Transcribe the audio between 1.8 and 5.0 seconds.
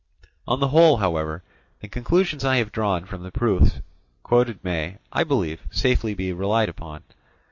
conclusions I have drawn from the proofs quoted may,